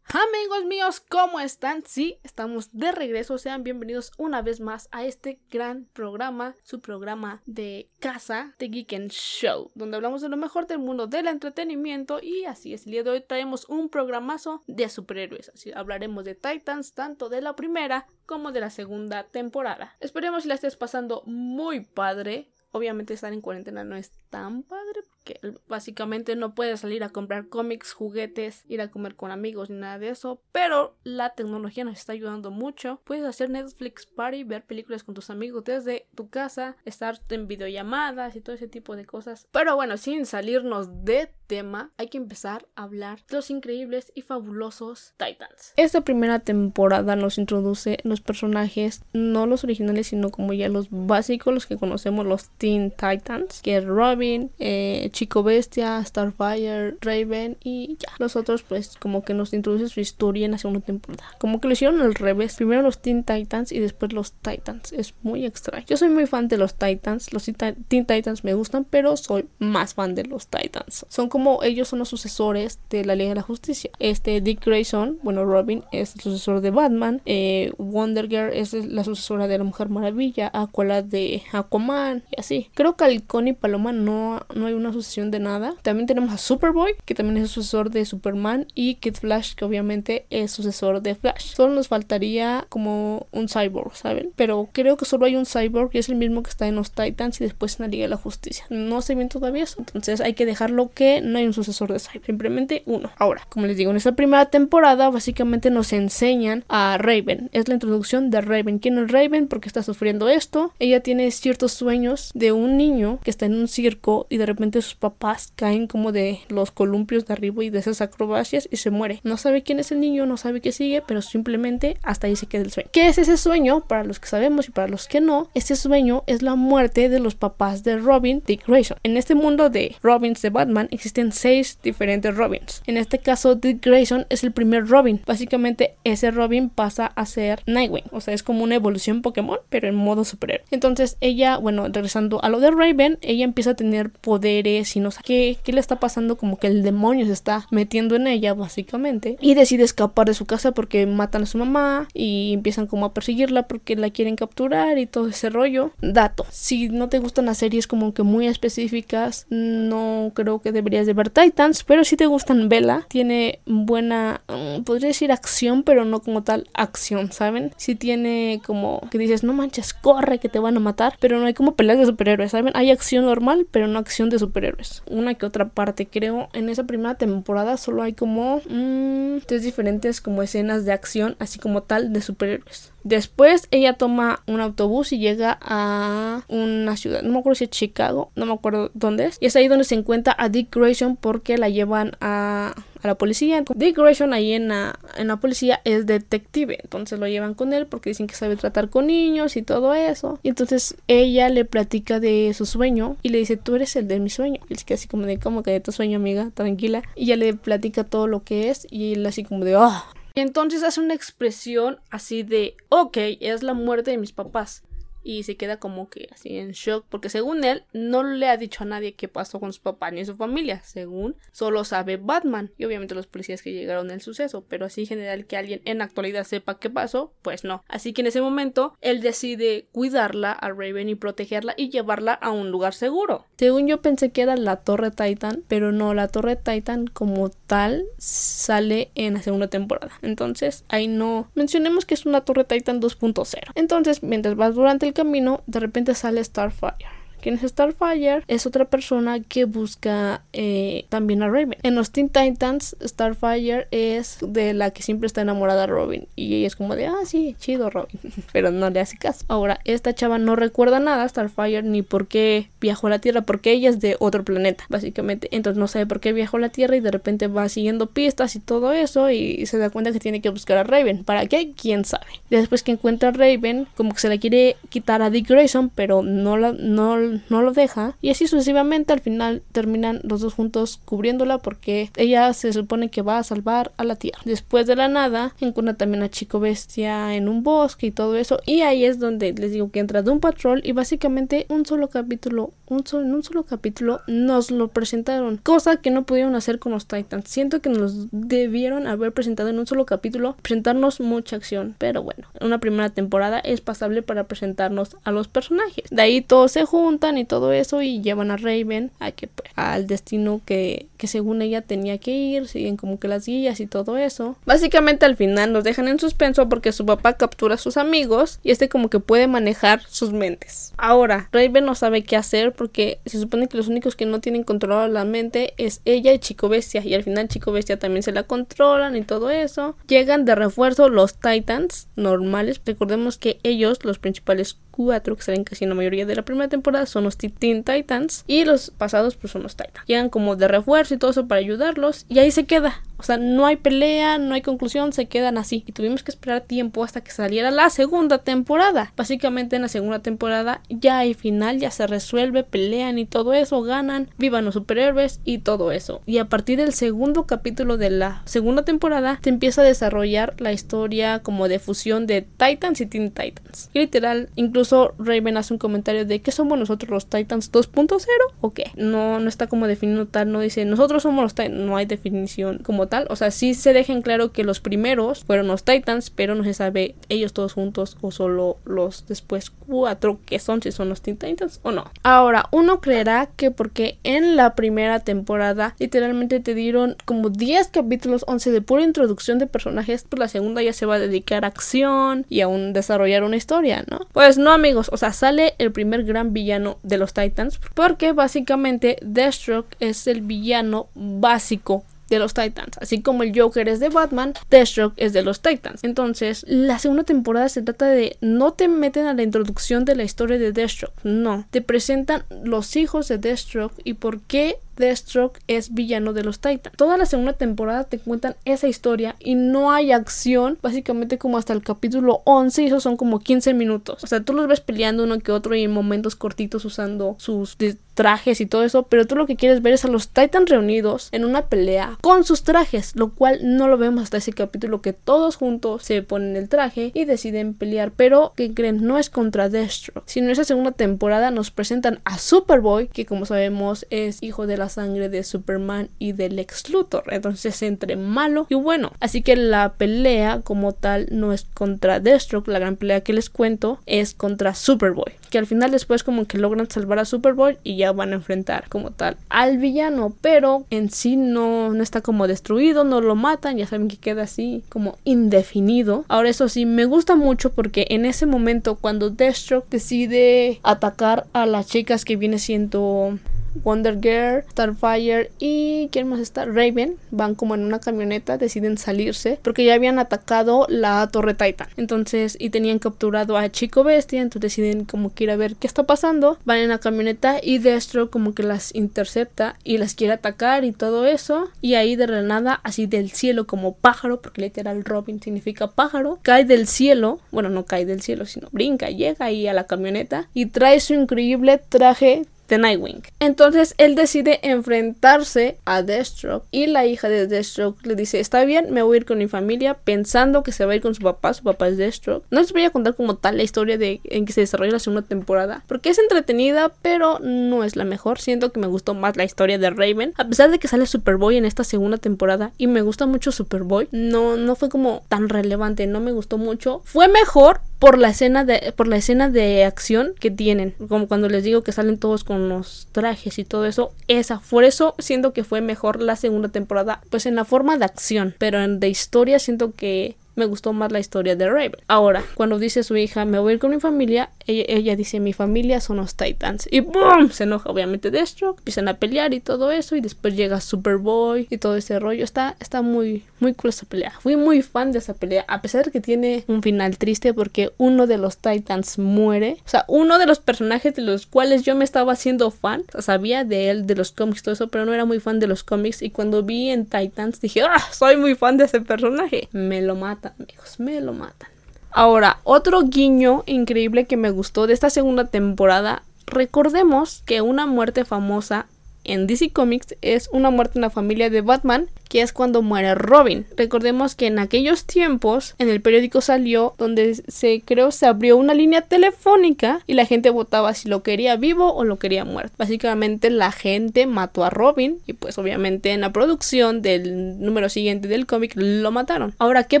Amigos 0.08 0.64
míos, 0.66 1.00
¿cómo 1.00 1.40
están? 1.40 1.82
Sí, 1.84 2.20
estamos 2.22 2.70
de 2.72 2.92
regreso. 2.92 3.38
Sean 3.38 3.64
bienvenidos 3.64 4.12
una 4.18 4.40
vez 4.40 4.60
más 4.60 4.88
a 4.92 5.04
este 5.04 5.40
gran 5.50 5.86
programa, 5.92 6.54
su 6.62 6.80
programa 6.80 7.42
de 7.44 7.90
casa, 7.98 8.54
The 8.58 8.68
Geek 8.68 8.92
and 8.92 9.10
Show, 9.10 9.72
donde 9.74 9.96
hablamos 9.96 10.22
de 10.22 10.28
lo 10.28 10.36
mejor 10.36 10.68
del 10.68 10.78
mundo 10.78 11.08
del 11.08 11.26
entretenimiento. 11.26 12.20
Y 12.22 12.44
así 12.44 12.72
es, 12.72 12.86
el 12.86 12.92
día 12.92 13.02
de 13.02 13.10
hoy 13.10 13.20
traemos 13.20 13.68
un 13.68 13.88
programazo 13.88 14.62
de 14.68 14.88
superhéroes. 14.88 15.48
Así 15.48 15.72
hablaremos 15.74 16.24
de 16.24 16.36
Titans, 16.36 16.94
tanto 16.94 17.28
de 17.28 17.40
la 17.40 17.56
primera 17.56 18.06
como 18.26 18.52
de 18.52 18.60
la 18.60 18.70
segunda 18.70 19.24
temporada. 19.24 19.96
Esperemos 19.98 20.44
si 20.44 20.48
la 20.48 20.54
estés 20.54 20.76
pasando 20.76 21.24
muy 21.26 21.80
padre. 21.80 22.52
Obviamente 22.70 23.12
estar 23.12 23.32
en 23.32 23.40
cuarentena 23.40 23.82
no 23.82 23.96
es 23.96 24.12
tan 24.30 24.62
padre 24.62 25.02
que 25.26 25.40
básicamente 25.68 26.36
no 26.36 26.54
puedes 26.54 26.80
salir 26.80 27.04
a 27.04 27.10
comprar 27.10 27.48
cómics, 27.48 27.92
juguetes, 27.92 28.64
ir 28.68 28.80
a 28.80 28.90
comer 28.90 29.16
con 29.16 29.30
amigos 29.30 29.68
ni 29.68 29.76
nada 29.76 29.98
de 29.98 30.10
eso, 30.10 30.40
pero 30.52 30.96
la 31.02 31.34
tecnología 31.34 31.84
nos 31.84 31.98
está 31.98 32.12
ayudando 32.12 32.50
mucho. 32.50 33.00
Puedes 33.04 33.24
hacer 33.24 33.50
Netflix 33.50 34.06
Party, 34.06 34.44
ver 34.44 34.64
películas 34.64 35.02
con 35.04 35.14
tus 35.14 35.28
amigos 35.28 35.64
desde 35.64 36.06
tu 36.14 36.30
casa, 36.30 36.76
estar 36.84 37.20
en 37.28 37.48
videollamadas 37.48 38.36
y 38.36 38.40
todo 38.40 38.54
ese 38.54 38.68
tipo 38.68 38.96
de 38.96 39.04
cosas. 39.04 39.48
Pero 39.50 39.74
bueno, 39.74 39.96
sin 39.96 40.24
salirnos 40.24 41.04
de 41.04 41.30
tema, 41.46 41.90
hay 41.96 42.08
que 42.08 42.18
empezar 42.18 42.66
a 42.74 42.84
hablar 42.84 43.20
de 43.28 43.36
los 43.36 43.50
increíbles 43.50 44.12
y 44.14 44.22
fabulosos 44.22 45.14
Titans. 45.16 45.72
Esta 45.76 46.02
primera 46.02 46.40
temporada 46.40 47.16
nos 47.16 47.38
introduce 47.38 47.98
los 48.02 48.20
personajes, 48.20 49.02
no 49.12 49.46
los 49.46 49.64
originales, 49.64 50.08
sino 50.08 50.30
como 50.30 50.52
ya 50.52 50.68
los 50.68 50.88
básicos, 50.90 51.54
los 51.54 51.66
que 51.66 51.76
conocemos, 51.76 52.26
los 52.26 52.50
Teen 52.50 52.90
Titans, 52.90 53.62
que 53.62 53.76
es 53.76 53.84
Robin, 53.84 54.50
eh, 54.58 55.10
Chico 55.16 55.42
Bestia, 55.42 56.04
Starfire, 56.04 56.98
Raven 57.00 57.56
y 57.64 57.96
ya. 57.98 58.10
Los 58.18 58.36
otros 58.36 58.62
pues 58.62 58.96
como 58.98 59.24
que 59.24 59.32
nos 59.32 59.54
introduce 59.54 59.88
su 59.88 60.00
historia 60.00 60.44
en 60.44 60.50
la 60.50 60.58
segunda 60.58 60.84
temporada. 60.84 61.24
Como 61.38 61.58
que 61.58 61.68
lo 61.68 61.72
hicieron 61.72 62.02
al 62.02 62.14
revés. 62.14 62.56
Primero 62.56 62.82
los 62.82 63.00
Teen 63.00 63.24
Titans 63.24 63.72
y 63.72 63.78
después 63.78 64.12
los 64.12 64.32
Titans. 64.34 64.92
Es 64.92 65.14
muy 65.22 65.46
extraño. 65.46 65.86
Yo 65.88 65.96
soy 65.96 66.10
muy 66.10 66.26
fan 66.26 66.48
de 66.48 66.58
los 66.58 66.74
Titans. 66.74 67.32
Los 67.32 67.46
Teen 67.46 68.04
Titans 68.04 68.44
me 68.44 68.52
gustan, 68.52 68.84
pero 68.84 69.16
soy 69.16 69.48
más 69.58 69.94
fan 69.94 70.14
de 70.14 70.24
los 70.24 70.48
Titans. 70.48 71.06
Son 71.08 71.30
como 71.30 71.62
ellos 71.62 71.88
son 71.88 71.98
los 72.00 72.10
sucesores 72.10 72.78
de 72.90 73.06
la 73.06 73.14
Liga 73.14 73.30
de 73.30 73.36
la 73.36 73.42
Justicia. 73.42 73.90
Este 73.98 74.42
Dick 74.42 74.66
Grayson, 74.66 75.18
bueno 75.22 75.46
Robin 75.46 75.82
es 75.92 76.14
el 76.14 76.20
sucesor 76.20 76.60
de 76.60 76.72
Batman. 76.72 77.22
Eh, 77.24 77.72
Wonder 77.78 78.28
Girl 78.28 78.52
es 78.52 78.74
la 78.74 79.02
sucesora 79.02 79.48
de 79.48 79.56
la 79.56 79.64
Mujer 79.64 79.88
Maravilla. 79.88 80.50
Aqualad 80.52 81.04
de 81.04 81.42
Aquaman 81.52 82.24
y 82.30 82.38
así. 82.38 82.70
Creo 82.74 82.96
que 82.96 83.04
Halcón 83.04 83.48
y 83.48 83.54
Paloma 83.54 83.92
no, 83.92 84.42
no 84.54 84.66
hay 84.66 84.74
una 84.74 84.92
de 85.14 85.38
nada. 85.38 85.74
También 85.82 86.06
tenemos 86.06 86.32
a 86.32 86.38
Superboy, 86.38 86.94
que 87.04 87.14
también 87.14 87.38
es 87.38 87.50
sucesor 87.50 87.90
de 87.90 88.04
Superman, 88.04 88.66
y 88.74 88.96
Kid 88.96 89.14
Flash, 89.14 89.54
que 89.54 89.64
obviamente 89.64 90.26
es 90.30 90.50
sucesor 90.50 91.00
de 91.00 91.14
Flash. 91.14 91.54
Solo 91.54 91.74
nos 91.74 91.88
faltaría 91.88 92.66
como 92.68 93.26
un 93.30 93.48
cyborg, 93.48 93.96
¿saben? 93.96 94.32
Pero 94.36 94.68
creo 94.72 94.96
que 94.96 95.04
solo 95.04 95.26
hay 95.26 95.36
un 95.36 95.46
cyborg 95.46 95.90
y 95.94 95.98
es 95.98 96.08
el 96.08 96.16
mismo 96.16 96.42
que 96.42 96.50
está 96.50 96.66
en 96.66 96.74
los 96.74 96.92
Titans 96.92 97.40
y 97.40 97.44
después 97.44 97.78
en 97.78 97.84
la 97.84 97.88
Liga 97.88 98.02
de 98.02 98.08
la 98.08 98.16
Justicia. 98.16 98.66
No 98.68 99.00
sé 99.00 99.14
bien 99.14 99.28
todavía 99.28 99.64
eso. 99.64 99.78
Entonces 99.78 100.20
hay 100.20 100.34
que 100.34 100.44
dejarlo 100.44 100.90
que 100.92 101.20
no 101.20 101.38
hay 101.38 101.46
un 101.46 101.52
sucesor 101.52 101.92
de 101.92 102.00
cyborg, 102.00 102.26
simplemente 102.26 102.82
uno. 102.86 103.10
Ahora, 103.16 103.46
como 103.48 103.66
les 103.66 103.76
digo, 103.76 103.90
en 103.90 103.96
esta 103.96 104.12
primera 104.12 104.46
temporada 104.46 105.08
básicamente 105.10 105.70
nos 105.70 105.92
enseñan 105.92 106.64
a 106.68 106.98
Raven. 106.98 107.48
Es 107.52 107.68
la 107.68 107.74
introducción 107.74 108.30
de 108.30 108.40
Raven. 108.40 108.78
¿Quién 108.78 108.98
es 108.98 109.10
Raven? 109.10 109.48
Porque 109.48 109.68
está 109.68 109.82
sufriendo 109.82 110.28
esto. 110.28 110.72
Ella 110.78 111.00
tiene 111.00 111.30
ciertos 111.30 111.72
sueños 111.72 112.30
de 112.34 112.52
un 112.52 112.76
niño 112.76 113.20
que 113.22 113.30
está 113.30 113.46
en 113.46 113.54
un 113.54 113.68
circo 113.68 114.26
y 114.28 114.36
de 114.36 114.46
repente 114.46 114.82
sus 114.82 114.94
papás 114.96 115.52
caen 115.54 115.86
como 115.86 116.12
de 116.12 116.40
los 116.48 116.70
columpios 116.70 117.26
de 117.26 117.34
arriba 117.34 117.64
y 117.64 117.70
de 117.70 117.78
esas 117.78 118.00
acrobacias 118.00 118.68
y 118.70 118.76
se 118.76 118.90
muere. 118.90 119.20
No 119.22 119.36
sabe 119.36 119.62
quién 119.62 119.78
es 119.78 119.92
el 119.92 120.00
niño, 120.00 120.26
no 120.26 120.36
sabe 120.36 120.60
qué 120.60 120.72
sigue, 120.72 121.02
pero 121.06 121.22
simplemente 121.22 121.96
hasta 122.02 122.26
ahí 122.26 122.36
se 122.36 122.46
queda 122.46 122.62
el 122.62 122.70
sueño. 122.70 122.90
¿Qué 122.92 123.08
es 123.08 123.18
ese 123.18 123.36
sueño? 123.36 123.80
Para 123.86 124.04
los 124.04 124.18
que 124.18 124.28
sabemos 124.28 124.68
y 124.68 124.72
para 124.72 124.88
los 124.88 125.06
que 125.06 125.20
no, 125.20 125.48
ese 125.54 125.76
sueño 125.76 126.24
es 126.26 126.42
la 126.42 126.54
muerte 126.54 127.08
de 127.08 127.20
los 127.20 127.34
papás 127.34 127.84
de 127.84 127.98
Robin, 127.98 128.42
Dick 128.46 128.66
Grayson. 128.66 128.98
En 129.02 129.16
este 129.16 129.34
mundo 129.34 129.70
de 129.70 129.96
Robins 130.02 130.42
de 130.42 130.50
Batman 130.50 130.88
existen 130.90 131.32
seis 131.32 131.78
diferentes 131.82 132.34
Robins. 132.36 132.82
En 132.86 132.96
este 132.96 133.18
caso, 133.18 133.54
Dick 133.54 133.84
Grayson 133.84 134.26
es 134.28 134.44
el 134.44 134.52
primer 134.52 134.88
Robin. 134.88 135.20
Básicamente, 135.26 135.94
ese 136.04 136.30
Robin 136.30 136.70
pasa 136.70 137.06
a 137.06 137.26
ser 137.26 137.62
Nightwing. 137.66 138.04
O 138.12 138.20
sea, 138.20 138.34
es 138.34 138.42
como 138.42 138.64
una 138.64 138.74
evolución 138.74 139.22
Pokémon, 139.22 139.58
pero 139.68 139.88
en 139.88 139.94
modo 139.94 140.24
superhéroe. 140.24 140.64
Entonces, 140.70 141.16
ella, 141.20 141.56
bueno, 141.58 141.84
regresando 141.88 142.42
a 142.42 142.48
lo 142.48 142.60
de 142.60 142.70
Raven, 142.70 143.18
ella 143.20 143.44
empieza 143.44 143.70
a 143.70 143.76
tener 143.76 144.10
poderes 144.10 144.85
sé 144.86 145.20
qué, 145.24 145.58
qué 145.62 145.72
le 145.72 145.80
está 145.80 146.00
pasando, 146.00 146.36
como 146.36 146.58
que 146.58 146.66
el 146.66 146.82
demonio 146.82 147.26
se 147.26 147.32
está 147.32 147.66
metiendo 147.70 148.16
en 148.16 148.26
ella 148.26 148.54
básicamente 148.54 149.36
y 149.40 149.54
decide 149.54 149.84
escapar 149.84 150.26
de 150.26 150.34
su 150.34 150.46
casa 150.46 150.72
porque 150.72 151.06
matan 151.06 151.42
a 151.42 151.46
su 151.46 151.58
mamá 151.58 152.08
y 152.14 152.52
empiezan 152.52 152.86
como 152.86 153.06
a 153.06 153.14
perseguirla 153.14 153.66
porque 153.66 153.96
la 153.96 154.10
quieren 154.10 154.36
capturar 154.36 154.98
y 154.98 155.06
todo 155.06 155.28
ese 155.28 155.50
rollo. 155.50 155.92
Dato, 156.00 156.46
si 156.50 156.88
no 156.88 157.08
te 157.08 157.18
gustan 157.18 157.46
las 157.46 157.58
series 157.58 157.86
como 157.86 158.14
que 158.14 158.22
muy 158.22 158.46
específicas, 158.46 159.46
no 159.50 160.32
creo 160.34 160.60
que 160.60 160.72
deberías 160.72 161.06
de 161.06 161.12
ver 161.12 161.30
Titans, 161.30 161.84
pero 161.84 162.04
si 162.04 162.16
te 162.16 162.26
gustan 162.26 162.68
Vela, 162.68 163.06
tiene 163.08 163.60
buena, 163.66 164.42
mm, 164.48 164.82
podría 164.82 165.08
decir 165.08 165.32
acción, 165.32 165.82
pero 165.82 166.04
no 166.04 166.20
como 166.20 166.42
tal 166.42 166.68
acción, 166.74 167.32
¿saben? 167.32 167.72
Si 167.76 167.94
tiene 167.94 168.60
como 168.64 169.00
que 169.10 169.18
dices, 169.18 169.44
no 169.44 169.52
manches, 169.52 169.94
corre 169.94 170.38
que 170.38 170.48
te 170.48 170.58
van 170.58 170.76
a 170.76 170.80
matar, 170.80 171.16
pero 171.20 171.38
no 171.38 171.46
hay 171.46 171.54
como 171.54 171.74
peleas 171.74 171.98
de 171.98 172.06
superhéroes, 172.06 172.50
¿saben? 172.50 172.72
Hay 172.76 172.90
acción 172.90 173.24
normal, 173.24 173.66
pero 173.70 173.86
no 173.86 173.98
acción 173.98 174.30
de 174.30 174.38
superhéroes 174.38 174.75
una 175.06 175.34
que 175.34 175.46
otra 175.46 175.68
parte. 175.68 176.06
Creo 176.06 176.48
en 176.52 176.68
esa 176.68 176.84
primera 176.84 177.14
temporada 177.14 177.76
solo 177.76 178.02
hay 178.02 178.12
como 178.12 178.60
mmm, 178.68 179.38
tres 179.46 179.62
diferentes 179.62 180.20
como 180.20 180.42
escenas 180.42 180.84
de 180.84 180.92
acción, 180.92 181.36
así 181.38 181.58
como 181.58 181.82
tal, 181.82 182.12
de 182.12 182.20
superhéroes. 182.20 182.92
Después 183.06 183.68
ella 183.70 183.92
toma 183.92 184.42
un 184.48 184.60
autobús 184.60 185.12
y 185.12 185.18
llega 185.18 185.56
a 185.62 186.42
una 186.48 186.96
ciudad, 186.96 187.22
no 187.22 187.34
me 187.34 187.38
acuerdo 187.38 187.54
si 187.54 187.64
es 187.64 187.70
Chicago, 187.70 188.32
no 188.34 188.46
me 188.46 188.52
acuerdo 188.52 188.90
dónde 188.94 189.26
es. 189.26 189.38
Y 189.40 189.46
es 189.46 189.54
ahí 189.54 189.68
donde 189.68 189.84
se 189.84 189.94
encuentra 189.94 190.34
a 190.36 190.48
Dick 190.48 190.74
Grayson 190.74 191.14
porque 191.14 191.56
la 191.56 191.68
llevan 191.68 192.16
a, 192.20 192.74
la 193.04 193.14
policía. 193.14 193.62
Dick 193.76 193.96
Grayson 193.96 194.32
ahí 194.32 194.54
en 194.54 194.66
la, 194.66 194.98
policía 195.40 195.80
es 195.84 196.04
detective, 196.06 196.80
entonces 196.82 197.20
lo 197.20 197.28
llevan 197.28 197.54
con 197.54 197.72
él 197.72 197.86
porque 197.86 198.10
dicen 198.10 198.26
que 198.26 198.34
sabe 198.34 198.56
tratar 198.56 198.90
con 198.90 199.06
niños 199.06 199.56
y 199.56 199.62
todo 199.62 199.94
eso. 199.94 200.40
Y 200.42 200.48
entonces 200.48 200.96
ella 201.06 201.48
le 201.48 201.64
platica 201.64 202.18
de 202.18 202.52
su 202.54 202.66
sueño 202.66 203.18
y 203.22 203.28
le 203.28 203.38
dice, 203.38 203.56
tú 203.56 203.76
eres 203.76 203.94
el 203.94 204.08
de 204.08 204.18
mi 204.18 204.30
sueño. 204.30 204.60
Y 204.68 204.74
es 204.74 204.82
que 204.82 204.94
así 204.94 205.06
como 205.06 205.26
de, 205.26 205.38
¿cómo 205.38 205.62
que 205.62 205.70
de 205.70 205.78
tu 205.78 205.92
sueño, 205.92 206.16
amiga? 206.16 206.50
Tranquila. 206.54 207.04
Y 207.14 207.26
ella 207.26 207.36
le 207.36 207.54
platica 207.54 208.02
todo 208.02 208.26
lo 208.26 208.42
que 208.42 208.68
es 208.70 208.84
y 208.90 209.12
él 209.12 209.24
así 209.26 209.44
como 209.44 209.64
de, 209.64 209.76
ah, 209.76 210.06
y 210.36 210.40
entonces 210.40 210.82
hace 210.82 211.00
una 211.00 211.14
expresión 211.14 211.98
así 212.10 212.42
de, 212.42 212.76
ok, 212.90 213.16
es 213.40 213.62
la 213.62 213.72
muerte 213.72 214.10
de 214.10 214.18
mis 214.18 214.32
papás 214.32 214.84
y 215.26 215.42
se 215.42 215.56
queda 215.56 215.78
como 215.78 216.08
que 216.08 216.28
así 216.32 216.56
en 216.56 216.70
shock 216.70 217.04
porque 217.08 217.28
según 217.28 217.64
él 217.64 217.82
no 217.92 218.22
le 218.22 218.48
ha 218.48 218.56
dicho 218.56 218.84
a 218.84 218.86
nadie 218.86 219.14
qué 219.14 219.26
pasó 219.26 219.58
con 219.58 219.72
su 219.72 219.82
papá 219.82 220.12
ni 220.12 220.24
su 220.24 220.36
familia, 220.36 220.82
según 220.84 221.34
solo 221.50 221.82
sabe 221.82 222.16
Batman 222.16 222.70
y 222.78 222.84
obviamente 222.84 223.16
los 223.16 223.26
policías 223.26 223.60
que 223.60 223.72
llegaron 223.72 224.12
al 224.12 224.20
suceso, 224.20 224.64
pero 224.68 224.86
así 224.86 225.00
en 225.00 225.06
general 225.08 225.46
que 225.46 225.56
alguien 225.56 225.82
en 225.84 226.00
actualidad 226.00 226.44
sepa 226.44 226.78
qué 226.78 226.90
pasó, 226.90 227.32
pues 227.42 227.64
no. 227.64 227.82
Así 227.88 228.12
que 228.12 228.20
en 228.20 228.28
ese 228.28 228.40
momento 228.40 228.94
él 229.00 229.20
decide 229.20 229.88
cuidarla 229.90 230.52
a 230.52 230.68
Raven 230.68 231.08
y 231.08 231.16
protegerla 231.16 231.74
y 231.76 231.90
llevarla 231.90 232.34
a 232.34 232.52
un 232.52 232.70
lugar 232.70 232.94
seguro. 232.94 233.46
Según 233.58 233.88
yo 233.88 234.00
pensé 234.00 234.30
que 234.30 234.42
era 234.42 234.56
la 234.56 234.76
Torre 234.76 235.10
Titan, 235.10 235.64
pero 235.66 235.90
no, 235.90 236.14
la 236.14 236.28
Torre 236.28 236.54
Titan 236.54 237.08
como 237.08 237.48
tal 237.48 238.04
sale 238.16 239.10
en 239.16 239.34
la 239.34 239.42
segunda 239.42 239.66
temporada. 239.66 240.12
Entonces, 240.22 240.84
ahí 240.88 241.08
no 241.08 241.50
mencionemos 241.56 242.06
que 242.06 242.14
es 242.14 242.26
una 242.26 242.42
Torre 242.42 242.62
Titan 242.62 243.00
2.0. 243.00 243.72
Entonces, 243.74 244.22
mientras 244.22 244.54
vas 244.54 244.74
durante 244.76 245.08
el 245.08 245.15
camino, 245.16 245.62
de 245.66 245.80
repente 245.80 246.14
sale 246.14 246.44
Starfire. 246.44 247.15
¿Quién 247.40 247.56
es 247.56 247.62
Starfire? 247.62 248.42
Es 248.48 248.66
otra 248.66 248.86
persona 248.86 249.40
que 249.40 249.64
busca 249.64 250.42
eh, 250.52 251.04
también 251.08 251.42
a 251.42 251.48
Raven. 251.48 251.76
En 251.82 251.94
los 251.94 252.10
Teen 252.10 252.28
Titans, 252.28 252.96
Starfire 253.02 253.88
es 253.90 254.38
de 254.40 254.74
la 254.74 254.90
que 254.90 255.02
siempre 255.02 255.26
está 255.26 255.42
enamorada 255.42 255.86
Robin. 255.86 256.28
Y 256.36 256.56
ella 256.56 256.66
es 256.66 256.76
como 256.76 256.96
de, 256.96 257.06
ah, 257.06 257.24
sí, 257.24 257.56
chido 257.58 257.90
Robin. 257.90 258.18
Pero 258.52 258.70
no 258.70 258.90
le 258.90 259.00
hace 259.00 259.16
caso. 259.16 259.44
Ahora, 259.48 259.80
esta 259.84 260.14
chava 260.14 260.38
no 260.38 260.56
recuerda 260.56 261.00
nada, 261.00 261.28
Starfire, 261.28 261.82
ni 261.82 262.02
por 262.02 262.26
qué 262.26 262.68
viajó 262.80 263.06
a 263.06 263.10
la 263.10 263.18
Tierra, 263.20 263.42
porque 263.42 263.72
ella 263.72 263.90
es 263.90 264.00
de 264.00 264.16
otro 264.18 264.44
planeta, 264.44 264.84
básicamente. 264.88 265.48
Entonces 265.50 265.78
no 265.78 265.88
sabe 265.88 266.06
por 266.06 266.20
qué 266.20 266.32
viajó 266.32 266.56
a 266.56 266.60
la 266.60 266.68
Tierra 266.70 266.96
y 266.96 267.00
de 267.00 267.10
repente 267.10 267.46
va 267.46 267.68
siguiendo 267.68 268.06
pistas 268.06 268.56
y 268.56 268.60
todo 268.60 268.92
eso 268.92 269.30
y 269.30 269.66
se 269.66 269.78
da 269.78 269.90
cuenta 269.90 270.12
que 270.12 270.20
tiene 270.20 270.40
que 270.40 270.50
buscar 270.50 270.78
a 270.78 270.84
Raven. 270.84 271.24
¿Para 271.24 271.46
qué? 271.46 271.72
¿Quién 271.72 272.04
sabe? 272.04 272.26
Después 272.50 272.82
que 272.82 272.92
encuentra 272.92 273.30
a 273.30 273.32
Raven, 273.32 273.86
como 273.96 274.12
que 274.12 274.20
se 274.20 274.28
la 274.28 274.38
quiere 274.38 274.76
quitar 274.88 275.22
a 275.22 275.30
Dick 275.30 275.48
Grayson, 275.48 275.90
pero 275.90 276.22
no 276.22 276.56
la, 276.56 276.72
no 276.72 277.16
no 277.48 277.62
lo 277.62 277.72
deja. 277.72 278.16
Y 278.20 278.30
así 278.30 278.46
sucesivamente 278.46 279.12
al 279.12 279.20
final 279.20 279.62
terminan 279.72 280.20
los 280.22 280.40
dos 280.40 280.54
juntos 280.54 281.00
cubriéndola 281.04 281.58
porque 281.58 282.10
ella 282.16 282.52
se 282.52 282.72
supone 282.72 283.10
que 283.10 283.22
va 283.22 283.38
a 283.38 283.42
salvar 283.42 283.92
a 283.96 284.04
la 284.04 284.16
tierra. 284.16 284.40
Después 284.44 284.86
de 284.86 284.96
la 284.96 285.08
nada 285.08 285.54
encuentra 285.60 285.94
también 285.94 286.22
a 286.22 286.30
Chico 286.30 286.60
Bestia 286.60 287.34
en 287.34 287.48
un 287.48 287.62
bosque 287.62 288.08
y 288.08 288.10
todo 288.10 288.36
eso. 288.36 288.60
Y 288.66 288.82
ahí 288.82 289.04
es 289.04 289.18
donde 289.18 289.52
les 289.52 289.72
digo 289.72 289.90
que 289.90 290.00
entra 290.00 290.22
de 290.22 290.30
un 290.30 290.40
Patrol 290.40 290.80
y 290.84 290.92
básicamente 290.92 291.66
un 291.68 291.86
solo 291.86 292.08
capítulo, 292.08 292.72
un 292.86 293.06
solo, 293.06 293.26
en 293.26 293.34
un 293.34 293.42
solo 293.42 293.64
capítulo 293.64 294.20
nos 294.26 294.70
lo 294.70 294.88
presentaron. 294.88 295.58
Cosa 295.58 295.96
que 295.96 296.10
no 296.10 296.24
pudieron 296.24 296.54
hacer 296.54 296.78
con 296.78 296.92
los 296.92 297.06
Titans. 297.06 297.48
Siento 297.48 297.80
que 297.80 297.88
nos 297.88 298.28
debieron 298.30 299.06
haber 299.06 299.32
presentado 299.32 299.68
en 299.68 299.78
un 299.78 299.86
solo 299.86 300.06
capítulo, 300.06 300.56
presentarnos 300.62 301.20
mucha 301.20 301.56
acción. 301.56 301.94
Pero 301.98 302.22
bueno, 302.22 302.48
una 302.60 302.78
primera 302.78 303.10
temporada 303.10 303.58
es 303.58 303.80
pasable 303.80 304.22
para 304.22 304.44
presentarnos 304.44 305.16
a 305.24 305.32
los 305.32 305.48
personajes. 305.48 306.04
De 306.10 306.22
ahí 306.22 306.40
todos 306.40 306.72
se 306.72 306.84
juntan 306.84 307.15
y 307.36 307.44
todo 307.44 307.72
eso 307.72 308.02
y 308.02 308.20
llevan 308.20 308.50
a 308.50 308.56
Raven 308.56 309.10
pues, 309.18 309.70
al 309.74 310.06
destino 310.06 310.60
que, 310.64 311.06
que 311.16 311.26
según 311.26 311.62
ella 311.62 311.80
tenía 311.82 312.18
que 312.18 312.30
ir, 312.30 312.68
siguen 312.68 312.96
como 312.96 313.18
que 313.18 313.28
las 313.28 313.46
guías 313.46 313.80
y 313.80 313.86
todo 313.86 314.18
eso. 314.18 314.56
Básicamente 314.66 315.24
al 315.24 315.36
final 315.36 315.72
nos 315.72 315.84
dejan 315.84 316.08
en 316.08 316.20
suspenso 316.20 316.68
porque 316.68 316.92
su 316.92 317.06
papá 317.06 317.34
captura 317.34 317.74
a 317.74 317.78
sus 317.78 317.96
amigos 317.96 318.60
y 318.62 318.70
este 318.70 318.88
como 318.88 319.08
que 319.08 319.18
puede 319.18 319.46
manejar 319.48 320.02
sus 320.08 320.32
mentes. 320.32 320.92
Ahora, 320.98 321.48
Raven 321.52 321.84
no 321.84 321.94
sabe 321.94 322.22
qué 322.22 322.36
hacer 322.36 322.72
porque 322.72 323.18
se 323.24 323.40
supone 323.40 323.68
que 323.68 323.76
los 323.76 323.88
únicos 323.88 324.14
que 324.14 324.26
no 324.26 324.40
tienen 324.40 324.62
controlado 324.62 325.08
la 325.08 325.24
mente 325.24 325.74
es 325.78 326.02
ella 326.04 326.32
y 326.32 326.38
Chico 326.38 326.68
Bestia 326.68 327.02
y 327.04 327.14
al 327.14 327.24
final 327.24 327.48
Chico 327.48 327.72
Bestia 327.72 327.98
también 327.98 328.22
se 328.22 328.32
la 328.32 328.42
controlan 328.42 329.16
y 329.16 329.22
todo 329.22 329.50
eso. 329.50 329.96
Llegan 330.06 330.44
de 330.44 330.54
refuerzo 330.54 331.08
los 331.08 331.34
Titans 331.34 332.08
normales. 332.16 332.80
Recordemos 332.84 333.38
que 333.38 333.58
ellos, 333.62 334.04
los 334.04 334.18
principales 334.18 334.78
cuatro 334.96 335.36
que 335.36 335.42
salen 335.42 335.64
casi 335.64 335.84
en 335.84 335.90
la 335.90 335.94
mayoría 335.94 336.24
de 336.24 336.34
la 336.34 336.42
primera 336.42 336.68
temporada 336.68 337.04
son 337.04 337.24
los 337.24 337.36
Teen 337.36 337.84
Titans 337.84 338.44
y 338.46 338.64
los 338.64 338.90
pasados 338.90 339.36
pues 339.36 339.52
son 339.52 339.62
los 339.62 339.76
Titans. 339.76 340.06
Llegan 340.06 340.30
como 340.30 340.56
de 340.56 340.68
refuerzo 340.68 341.14
y 341.14 341.18
todo 341.18 341.30
eso 341.30 341.46
para 341.46 341.60
ayudarlos 341.60 342.24
y 342.28 342.38
ahí 342.38 342.50
se 342.50 342.64
queda. 342.64 343.02
O 343.18 343.22
sea, 343.22 343.36
no 343.36 343.66
hay 343.66 343.76
pelea, 343.76 344.38
no 344.38 344.54
hay 344.54 344.62
conclusión, 344.62 345.12
se 345.12 345.26
quedan 345.26 345.58
así. 345.58 345.84
Y 345.86 345.92
tuvimos 345.92 346.22
que 346.22 346.30
esperar 346.30 346.62
tiempo 346.62 347.04
hasta 347.04 347.22
que 347.22 347.30
saliera 347.30 347.70
la 347.70 347.90
segunda 347.90 348.38
temporada. 348.38 349.12
Básicamente 349.16 349.76
en 349.76 349.82
la 349.82 349.88
segunda 349.88 350.20
temporada 350.20 350.80
ya 350.88 351.18
hay 351.18 351.34
final, 351.34 351.78
ya 351.78 351.90
se 351.90 352.06
resuelve, 352.06 352.64
pelean 352.64 353.18
y 353.18 353.26
todo 353.26 353.54
eso, 353.54 353.82
ganan, 353.82 354.28
vivan 354.38 354.64
los 354.64 354.74
superhéroes 354.74 355.40
y 355.44 355.58
todo 355.58 355.92
eso. 355.92 356.20
Y 356.26 356.38
a 356.38 356.48
partir 356.48 356.78
del 356.78 356.92
segundo 356.92 357.46
capítulo 357.46 357.96
de 357.96 358.10
la 358.10 358.42
segunda 358.44 358.84
temporada 358.84 359.38
te 359.40 359.50
empieza 359.50 359.82
a 359.82 359.84
desarrollar 359.84 360.54
la 360.58 360.72
historia 360.72 361.40
como 361.40 361.68
de 361.68 361.78
fusión 361.78 362.26
de 362.26 362.42
Titans 362.42 363.00
y 363.00 363.06
Teen 363.06 363.30
Titans. 363.30 363.90
Y 363.92 364.00
literal, 364.00 364.50
incluso 364.56 365.14
Raven 365.18 365.56
hace 365.56 365.74
un 365.74 365.78
comentario 365.78 366.24
de 366.26 366.40
que 366.42 366.52
somos 366.52 366.78
nosotros 366.78 367.10
los 367.10 367.26
Titans 367.26 367.72
2.0 367.72 368.26
o 368.60 368.70
qué. 368.72 368.90
No, 368.96 369.40
no 369.40 369.48
está 369.48 369.66
como 369.66 369.86
definido 369.86 370.26
tal, 370.26 370.52
no 370.52 370.60
dice 370.60 370.84
nosotros 370.84 371.22
somos 371.22 371.42
los 371.42 371.54
Titans, 371.54 371.80
no 371.80 371.96
hay 371.96 372.06
definición 372.06 372.78
como 372.78 373.05
O 373.28 373.36
sea, 373.36 373.50
sí 373.50 373.74
se 373.74 373.92
dejen 373.92 374.22
claro 374.22 374.52
que 374.52 374.64
los 374.64 374.80
primeros 374.80 375.44
fueron 375.44 375.68
los 375.68 375.84
Titans, 375.84 376.30
pero 376.30 376.54
no 376.54 376.64
se 376.64 376.74
sabe 376.74 377.14
ellos 377.28 377.52
todos 377.52 377.72
juntos 377.72 378.16
o 378.20 378.30
solo 378.30 378.78
los 378.84 379.26
después 379.26 379.70
cuatro 379.70 380.38
que 380.46 380.58
son, 380.58 380.82
si 380.82 380.92
son 380.92 381.08
los 381.08 381.22
Teen 381.22 381.36
Titans 381.36 381.80
o 381.82 381.92
no. 381.92 382.10
Ahora, 382.22 382.68
uno 382.72 383.00
creerá 383.00 383.48
que 383.56 383.70
porque 383.70 384.18
en 384.24 384.56
la 384.56 384.74
primera 384.74 385.20
temporada 385.20 385.94
literalmente 385.98 386.60
te 386.60 386.74
dieron 386.74 387.16
como 387.24 387.50
10 387.50 387.88
capítulos, 387.88 388.44
11 388.46 388.70
de 388.70 388.80
pura 388.82 389.02
introducción 389.02 389.58
de 389.58 389.66
personajes, 389.66 390.24
pues 390.28 390.40
la 390.40 390.48
segunda 390.48 390.82
ya 390.82 390.92
se 390.92 391.06
va 391.06 391.16
a 391.16 391.20
dedicar 391.20 391.64
a 391.64 391.68
acción 391.68 392.46
y 392.48 392.60
a 392.60 392.68
un 392.68 392.92
desarrollar 392.92 393.44
una 393.44 393.56
historia, 393.56 394.04
¿no? 394.10 394.20
Pues 394.32 394.58
no, 394.58 394.72
amigos, 394.72 395.08
o 395.12 395.16
sea, 395.16 395.32
sale 395.32 395.74
el 395.78 395.92
primer 395.92 396.24
gran 396.24 396.52
villano 396.52 396.98
de 397.02 397.18
los 397.18 397.32
Titans 397.32 397.80
porque 397.94 398.32
básicamente 398.32 399.16
Deathstroke 399.22 399.96
es 400.00 400.26
el 400.26 400.40
villano 400.40 401.08
básico 401.14 402.04
de 402.28 402.38
los 402.38 402.54
Titans. 402.54 402.98
Así 403.00 403.22
como 403.22 403.42
el 403.42 403.58
Joker 403.58 403.88
es 403.88 404.00
de 404.00 404.08
Batman, 404.08 404.54
Deathstroke 404.70 405.14
es 405.16 405.32
de 405.32 405.42
los 405.42 405.60
Titans. 405.60 406.04
Entonces, 406.04 406.64
la 406.68 406.98
segunda 406.98 407.24
temporada 407.24 407.68
se 407.68 407.82
trata 407.82 408.06
de 408.06 408.36
no 408.40 408.72
te 408.72 408.88
meten 408.88 409.26
a 409.26 409.34
la 409.34 409.42
introducción 409.42 410.04
de 410.04 410.16
la 410.16 410.24
historia 410.24 410.58
de 410.58 410.72
Deathstroke, 410.72 411.24
no. 411.24 411.66
Te 411.70 411.82
presentan 411.82 412.44
los 412.62 412.96
hijos 412.96 413.28
de 413.28 413.38
Deathstroke 413.38 413.94
y 414.04 414.14
por 414.14 414.40
qué 414.40 414.78
Deathstroke 414.96 415.60
es 415.66 415.94
villano 415.94 416.32
de 416.32 416.42
los 416.42 416.60
Titans. 416.60 416.96
Toda 416.96 417.16
la 417.16 417.26
segunda 417.26 417.52
temporada 417.52 418.04
te 418.04 418.18
cuentan 418.18 418.56
esa 418.64 418.88
historia 418.88 419.36
y 419.38 419.54
no 419.54 419.92
hay 419.92 420.12
acción, 420.12 420.78
básicamente 420.82 421.38
como 421.38 421.58
hasta 421.58 421.72
el 421.72 421.82
capítulo 421.82 422.42
11 422.44 422.82
y 422.82 422.86
esos 422.86 423.02
son 423.02 423.16
como 423.16 423.40
15 423.40 423.74
minutos. 423.74 424.24
O 424.24 424.26
sea, 424.26 424.40
tú 424.40 424.52
los 424.52 424.66
ves 424.66 424.80
peleando 424.80 425.24
uno 425.24 425.38
que 425.38 425.52
otro 425.52 425.74
y 425.74 425.84
en 425.84 425.92
momentos 425.92 426.34
cortitos 426.36 426.84
usando 426.84 427.36
sus 427.38 427.76
trajes 428.16 428.60
y 428.60 428.66
todo 428.66 428.82
eso, 428.82 429.04
pero 429.04 429.26
tú 429.26 429.36
lo 429.36 429.46
que 429.46 429.54
quieres 429.54 429.82
ver 429.82 429.94
es 429.94 430.04
a 430.04 430.08
los 430.08 430.30
Titans 430.30 430.68
reunidos 430.68 431.28
en 431.30 431.44
una 431.44 431.66
pelea 431.66 432.18
con 432.22 432.42
sus 432.42 432.64
trajes, 432.64 433.12
lo 433.14 433.30
cual 433.30 433.60
no 433.62 433.86
lo 433.86 433.98
vemos 433.98 434.24
hasta 434.24 434.38
ese 434.38 434.52
capítulo 434.52 435.02
que 435.02 435.12
todos 435.12 435.54
juntos 435.54 436.02
se 436.02 436.22
ponen 436.22 436.56
el 436.56 436.68
traje 436.68 437.12
y 437.14 437.26
deciden 437.26 437.74
pelear, 437.74 438.10
pero 438.10 438.52
que 438.56 438.74
creen 438.74 439.06
no 439.06 439.18
es 439.18 439.30
contra 439.30 439.68
Deathstroke, 439.68 440.24
sino 440.26 440.50
esa 440.50 440.64
segunda 440.64 440.90
temporada 440.90 441.52
nos 441.52 441.70
presentan 441.70 442.18
a 442.24 442.38
Superboy, 442.38 443.06
que 443.08 443.26
como 443.26 443.46
sabemos 443.46 444.06
es 444.10 444.42
hijo 444.42 444.66
de 444.66 444.78
la 444.78 444.88
sangre 444.88 445.28
de 445.28 445.44
Superman 445.44 446.08
y 446.18 446.32
del 446.32 446.58
ex 446.58 446.90
Luthor. 446.90 447.24
Entonces 447.28 447.82
entre 447.82 448.16
malo 448.16 448.66
y 448.68 448.74
bueno. 448.74 449.12
Así 449.20 449.42
que 449.42 449.56
la 449.56 449.94
pelea 449.94 450.60
como 450.62 450.92
tal 450.92 451.28
no 451.30 451.52
es 451.52 451.66
contra 451.74 452.20
Deathstroke. 452.20 452.68
La 452.68 452.78
gran 452.78 452.96
pelea 452.96 453.20
que 453.20 453.32
les 453.32 453.50
cuento 453.50 454.00
es 454.06 454.34
contra 454.34 454.74
Superboy. 454.74 455.32
Que 455.50 455.58
al 455.58 455.66
final 455.66 455.90
después 455.90 456.24
como 456.24 456.46
que 456.46 456.58
logran 456.58 456.90
salvar 456.90 457.18
a 457.18 457.24
Superboy 457.24 457.78
y 457.82 457.96
ya 457.96 458.05
van 458.12 458.32
a 458.32 458.36
enfrentar 458.36 458.88
como 458.88 459.10
tal 459.10 459.36
al 459.48 459.78
villano. 459.78 460.34
Pero 460.40 460.84
en 460.90 461.10
sí 461.10 461.36
no, 461.36 461.92
no 461.92 462.02
está 462.02 462.20
como 462.20 462.46
destruido, 462.46 463.04
no 463.04 463.20
lo 463.20 463.34
matan. 463.34 463.76
Ya 463.76 463.86
saben 463.86 464.08
que 464.08 464.16
queda 464.16 464.42
así 464.42 464.82
como 464.88 465.18
indefinido. 465.24 466.24
Ahora 466.28 466.48
eso 466.48 466.68
sí, 466.68 466.86
me 466.86 467.04
gusta 467.04 467.36
mucho 467.36 467.72
porque 467.72 468.06
en 468.10 468.24
ese 468.24 468.46
momento 468.46 468.96
cuando 468.96 469.30
Deathstroke 469.30 469.88
decide 469.90 470.80
atacar 470.82 471.46
a 471.52 471.66
las 471.66 471.86
chicas 471.86 472.24
que 472.24 472.36
viene 472.36 472.58
siendo 472.58 473.38
Wonder 473.84 474.18
Girl, 474.20 474.64
Starfire 474.70 475.50
y 475.58 476.08
¿quién 476.12 476.28
más 476.28 476.40
está? 476.40 476.64
Raven 476.64 477.16
van 477.30 477.54
como 477.54 477.74
en 477.74 477.84
una 477.84 478.00
camioneta, 478.00 478.58
deciden 478.58 478.98
salirse 478.98 479.58
porque 479.62 479.84
ya 479.84 479.94
habían 479.94 480.18
atacado 480.18 480.86
la 480.88 481.28
Torre 481.28 481.54
Titan. 481.54 481.88
Entonces, 481.96 482.56
y 482.58 482.70
tenían 482.70 482.98
capturado 482.98 483.56
a 483.56 483.70
Chico 483.70 484.04
Bestia, 484.04 484.42
entonces 484.42 484.76
deciden 484.76 485.04
como 485.04 485.34
que 485.34 485.44
ir 485.44 485.50
a 485.50 485.56
ver 485.56 485.76
qué 485.76 485.86
está 485.86 486.04
pasando. 486.04 486.58
Van 486.64 486.78
en 486.78 486.88
la 486.88 486.98
camioneta 486.98 487.56
y 487.62 487.78
Destro 487.78 488.30
como 488.30 488.54
que 488.54 488.62
las 488.62 488.94
intercepta 488.94 489.76
y 489.84 489.98
las 489.98 490.14
quiere 490.14 490.34
atacar 490.34 490.84
y 490.84 490.92
todo 490.92 491.26
eso. 491.26 491.68
Y 491.80 491.94
ahí 491.94 492.16
de 492.16 492.26
la 492.26 492.42
nada, 492.42 492.80
así 492.82 493.06
del 493.06 493.30
cielo 493.30 493.66
como 493.66 493.94
pájaro, 493.94 494.40
porque 494.40 494.62
literal 494.62 495.04
Robin 495.04 495.40
significa 495.40 495.90
pájaro, 495.90 496.38
cae 496.42 496.64
del 496.64 496.86
cielo, 496.86 497.40
bueno, 497.50 497.68
no 497.68 497.84
cae 497.84 498.04
del 498.04 498.22
cielo, 498.22 498.46
sino 498.46 498.68
brinca, 498.72 499.08
llega 499.08 499.46
ahí 499.46 499.66
a 499.68 499.74
la 499.74 499.84
camioneta 499.84 500.48
y 500.54 500.66
trae 500.66 501.00
su 501.00 501.14
increíble 501.14 501.80
traje 501.88 502.46
de 502.68 502.78
Nightwing. 502.78 503.22
Entonces 503.40 503.94
él 503.98 504.14
decide 504.14 504.60
enfrentarse 504.62 505.78
a 505.84 506.02
Deathstroke 506.02 506.66
y 506.70 506.86
la 506.86 507.06
hija 507.06 507.28
de 507.28 507.46
Deathstroke 507.46 508.04
le 508.06 508.14
dice, 508.14 508.40
está 508.40 508.64
bien, 508.64 508.92
me 508.92 509.02
voy 509.02 509.16
a 509.16 509.18
ir 509.18 509.26
con 509.26 509.38
mi 509.38 509.48
familia 509.48 509.94
pensando 509.94 510.62
que 510.62 510.72
se 510.72 510.84
va 510.84 510.92
a 510.92 510.96
ir 510.96 511.02
con 511.02 511.14
su 511.14 511.22
papá, 511.22 511.54
su 511.54 511.62
papá 511.62 511.88
es 511.88 511.96
Deathstroke. 511.96 512.44
No 512.50 512.60
les 512.60 512.72
voy 512.72 512.84
a 512.84 512.90
contar 512.90 513.14
como 513.14 513.36
tal 513.36 513.56
la 513.56 513.62
historia 513.62 513.98
de 513.98 514.20
en 514.24 514.46
que 514.46 514.52
se 514.52 514.60
desarrolla 514.62 514.92
la 514.92 514.98
segunda 514.98 515.22
temporada, 515.22 515.84
porque 515.86 516.10
es 516.10 516.18
entretenida, 516.18 516.92
pero 517.02 517.38
no 517.40 517.84
es 517.84 517.96
la 517.96 518.04
mejor. 518.04 518.38
Siento 518.40 518.72
que 518.72 518.80
me 518.80 518.86
gustó 518.86 519.14
más 519.14 519.36
la 519.36 519.44
historia 519.44 519.78
de 519.78 519.90
Raven, 519.90 520.32
a 520.36 520.46
pesar 520.46 520.70
de 520.70 520.78
que 520.78 520.88
sale 520.88 521.06
Superboy 521.06 521.56
en 521.56 521.64
esta 521.64 521.84
segunda 521.84 522.18
temporada 522.18 522.72
y 522.78 522.86
me 522.86 523.02
gusta 523.02 523.26
mucho 523.26 523.52
Superboy, 523.52 524.08
no, 524.10 524.56
no 524.56 524.76
fue 524.76 524.88
como 524.88 525.22
tan 525.28 525.48
relevante, 525.48 526.06
no 526.06 526.20
me 526.20 526.32
gustó 526.32 526.58
mucho. 526.58 527.02
Fue 527.04 527.28
mejor 527.28 527.80
por 528.06 528.18
la 528.18 528.28
escena 528.28 528.64
de 528.64 528.92
por 528.96 529.08
la 529.08 529.16
escena 529.16 529.48
de 529.48 529.84
acción 529.84 530.34
que 530.38 530.52
tienen. 530.52 530.94
Como 531.08 531.26
cuando 531.26 531.48
les 531.48 531.64
digo 531.64 531.82
que 531.82 531.90
salen 531.90 532.18
todos 532.18 532.44
con 532.44 532.68
los 532.68 533.08
trajes 533.10 533.58
y 533.58 533.64
todo 533.64 533.84
eso 533.84 534.12
esa 534.28 534.60
por 534.60 534.84
eso 534.84 535.16
siento 535.18 535.52
que 535.52 535.64
fue 535.64 535.80
mejor 535.80 536.22
la 536.22 536.36
segunda 536.36 536.68
temporada 536.68 537.20
pues 537.30 537.46
en 537.46 537.56
la 537.56 537.64
forma 537.64 537.98
de 537.98 538.04
acción 538.04 538.54
pero 538.58 538.80
en 538.80 539.00
de 539.00 539.08
historia 539.08 539.58
siento 539.58 539.90
que 539.90 540.36
me 540.56 540.64
gustó 540.66 540.92
más 540.92 541.12
la 541.12 541.20
historia 541.20 541.54
de 541.54 541.68
Raven. 541.68 542.00
Ahora, 542.08 542.42
cuando 542.54 542.78
dice 542.80 543.04
su 543.04 543.16
hija, 543.16 543.44
me 543.44 543.60
voy 543.60 543.70
a 543.70 543.74
ir 543.74 543.80
con 543.80 543.90
mi 543.90 544.00
familia, 544.00 544.50
ella, 544.66 545.14
dice, 545.14 545.38
mi 545.38 545.52
familia 545.52 546.00
son 546.00 546.16
los 546.16 546.34
Titans. 546.34 546.88
Y 546.90 547.00
¡boom! 547.00 547.52
Se 547.52 547.62
enoja 547.64 547.88
obviamente 547.88 548.32
Deathstroke, 548.32 548.78
empiezan 548.78 549.06
a 549.06 549.14
pelear 549.14 549.54
y 549.54 549.60
todo 549.60 549.92
eso, 549.92 550.16
y 550.16 550.20
después 550.20 550.56
llega 550.56 550.80
Superboy 550.80 551.68
y 551.70 551.78
todo 551.78 551.96
ese 551.96 552.18
rollo. 552.18 552.42
Está, 552.42 552.74
está 552.80 553.02
muy, 553.02 553.44
muy 553.60 553.74
cool 553.74 553.90
esa 553.90 554.06
pelea. 554.06 554.32
Fui 554.40 554.56
muy 554.56 554.82
fan 554.82 555.12
de 555.12 555.18
esa 555.18 555.34
pelea, 555.34 555.64
a 555.68 555.82
pesar 555.82 556.04
de 556.04 556.10
que 556.10 556.20
tiene 556.20 556.64
un 556.66 556.82
final 556.82 557.16
triste 557.18 557.54
porque 557.54 557.92
uno 557.98 558.26
de 558.26 558.38
los 558.38 558.58
Titans 558.58 559.18
muere. 559.18 559.76
O 559.86 559.88
sea, 559.88 560.04
uno 560.08 560.38
de 560.38 560.46
los 560.46 560.58
personajes 560.58 561.14
de 561.14 561.22
los 561.22 561.46
cuales 561.46 561.84
yo 561.84 561.94
me 561.94 562.04
estaba 562.04 562.32
haciendo 562.32 562.72
fan, 562.72 563.04
o 563.14 563.22
sea, 563.22 563.36
sabía 563.36 563.64
de 563.64 563.90
él, 563.90 564.06
de 564.06 564.14
los 564.14 564.32
cómics, 564.32 564.62
todo 564.62 564.72
eso, 564.72 564.88
pero 564.88 565.04
no 565.04 565.12
era 565.12 565.26
muy 565.26 565.40
fan 565.40 565.60
de 565.60 565.66
los 565.66 565.84
cómics. 565.84 566.22
Y 566.22 566.30
cuando 566.30 566.62
vi 566.62 566.88
en 566.88 567.04
Titans 567.04 567.60
dije, 567.60 567.82
¡ah! 567.82 568.00
Soy 568.12 568.38
muy 568.38 568.54
fan 568.54 568.78
de 568.78 568.84
ese 568.84 569.02
personaje. 569.02 569.68
Me 569.72 570.00
lo 570.00 570.16
mata 570.16 570.45
amigos, 570.58 570.98
me 570.98 571.20
lo 571.20 571.32
matan. 571.32 571.70
Ahora, 572.10 572.60
otro 572.64 573.02
guiño 573.02 573.62
increíble 573.66 574.26
que 574.26 574.36
me 574.36 574.50
gustó 574.50 574.86
de 574.86 574.94
esta 574.94 575.10
segunda 575.10 575.46
temporada 575.46 576.22
Recordemos 576.46 577.42
que 577.44 577.60
una 577.60 577.86
muerte 577.86 578.24
famosa 578.24 578.86
en 579.26 579.46
DC 579.46 579.70
Comics 579.70 580.16
es 580.22 580.48
una 580.52 580.70
muerte 580.70 580.98
en 580.98 581.02
la 581.02 581.10
familia 581.10 581.50
de 581.50 581.60
Batman 581.60 582.08
que 582.28 582.42
es 582.42 582.52
cuando 582.52 582.82
muere 582.82 583.14
Robin. 583.14 583.66
Recordemos 583.76 584.34
que 584.34 584.46
en 584.46 584.58
aquellos 584.58 585.04
tiempos 585.04 585.74
en 585.78 585.88
el 585.88 586.00
periódico 586.00 586.40
salió 586.40 586.94
donde 586.98 587.34
se 587.34 587.82
creo 587.84 588.10
se 588.10 588.26
abrió 588.26 588.56
una 588.56 588.74
línea 588.74 589.02
telefónica 589.02 590.00
y 590.06 590.14
la 590.14 590.26
gente 590.26 590.50
votaba 590.50 590.94
si 590.94 591.08
lo 591.08 591.22
quería 591.22 591.56
vivo 591.56 591.94
o 591.94 592.04
lo 592.04 592.18
quería 592.18 592.44
muerto. 592.44 592.74
Básicamente 592.78 593.50
la 593.50 593.72
gente 593.72 594.26
mató 594.26 594.64
a 594.64 594.70
Robin 594.70 595.18
y 595.26 595.34
pues 595.34 595.58
obviamente 595.58 596.10
en 596.10 596.20
la 596.20 596.32
producción 596.32 597.02
del 597.02 597.60
número 597.60 597.88
siguiente 597.88 598.28
del 598.28 598.46
cómic 598.46 598.72
lo 598.74 599.10
mataron. 599.10 599.54
Ahora, 599.58 599.84
¿qué 599.84 600.00